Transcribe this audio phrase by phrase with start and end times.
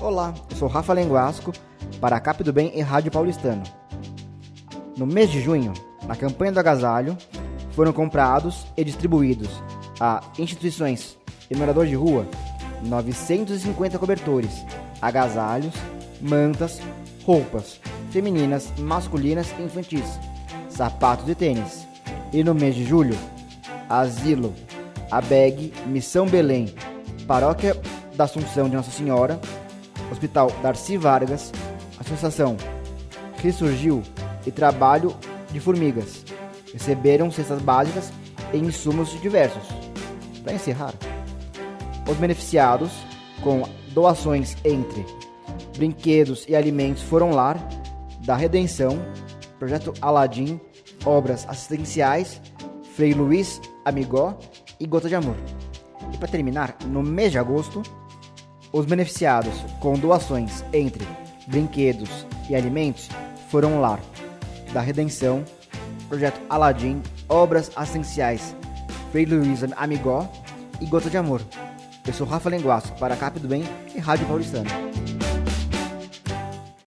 [0.00, 1.52] Olá, eu sou Rafa Lenguasco
[2.00, 3.64] para a Cap do Bem e Rádio Paulistano.
[4.96, 5.72] No mês de junho,
[6.06, 7.18] na campanha do agasalho,
[7.72, 9.48] foram comprados e distribuídos
[9.98, 11.18] a instituições
[11.50, 12.28] e morador de rua
[12.80, 14.64] 950 cobertores,
[15.02, 15.74] agasalhos,
[16.20, 16.80] mantas,
[17.24, 17.80] roupas
[18.12, 20.20] femininas, masculinas e infantis,
[20.68, 21.88] sapatos e tênis.
[22.32, 23.18] E no mês de julho,
[23.88, 24.54] Asilo,
[25.10, 26.72] ABEG, Missão Belém,
[27.26, 27.76] Paróquia
[28.14, 29.40] da Assunção de Nossa Senhora,
[30.10, 31.52] Hospital Darcy Vargas,
[31.98, 32.56] Associação
[33.42, 34.02] Ressurgiu
[34.46, 35.14] e Trabalho
[35.50, 36.24] de Formigas
[36.72, 38.12] receberam cestas básicas
[38.52, 39.62] e insumos diversos.
[40.42, 40.94] Para encerrar,
[42.08, 42.90] os beneficiados
[43.42, 45.04] com doações entre
[45.76, 47.56] brinquedos e alimentos foram lar
[48.24, 48.98] da Redenção,
[49.58, 50.60] Projeto Aladim,
[51.04, 52.40] obras assistenciais,
[52.94, 54.38] Frei Luiz Amigó
[54.78, 55.36] e Gota de Amor.
[56.12, 57.82] E para terminar, no mês de agosto,
[58.72, 61.06] os beneficiados com doações entre
[61.46, 63.08] brinquedos e alimentos
[63.48, 64.00] foram lar
[64.72, 65.44] da Redenção,
[66.08, 68.54] Projeto Aladim, Obras Essenciais,
[69.10, 70.30] Frei Luiz Amigó
[70.80, 71.42] e Gota de Amor.
[72.06, 74.87] Eu sou Rafa Lenguaço para a Cap do Bem e Rádio Paulistano.